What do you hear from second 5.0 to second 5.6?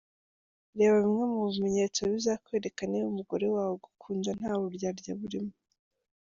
burimo.